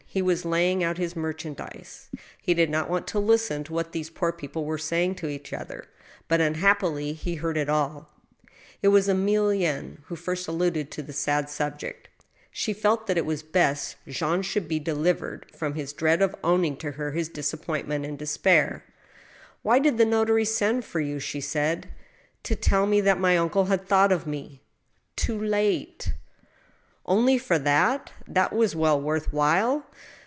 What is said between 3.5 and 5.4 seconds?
to what these poor people were saying to